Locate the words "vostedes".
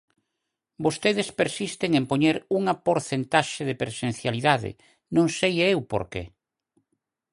0.85-1.29